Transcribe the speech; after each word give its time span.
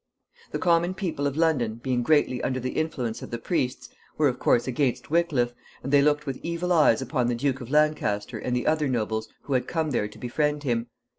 The 0.49 0.57
common 0.57 0.95
people 0.95 1.27
of 1.27 1.37
London, 1.37 1.75
being 1.75 2.01
greatly 2.01 2.41
under 2.41 2.59
the 2.59 2.71
influence 2.71 3.21
of 3.21 3.29
the 3.29 3.37
priests, 3.37 3.87
were, 4.17 4.27
of 4.27 4.39
course, 4.39 4.65
against 4.67 5.11
Wickliffe, 5.11 5.53
and 5.83 5.93
they 5.93 6.01
looked 6.01 6.25
with 6.25 6.39
evil 6.41 6.73
eyes 6.73 7.03
upon 7.03 7.27
the 7.27 7.35
Duke 7.35 7.61
of 7.61 7.69
Lancaster 7.69 8.39
and 8.39 8.55
the 8.55 8.65
other 8.65 8.87
nobles 8.87 9.29
who 9.43 9.53
had 9.53 9.67
come 9.67 9.91
there 9.91 10.07
to 10.07 10.17
befriend 10.17 10.63
him. 10.63 10.87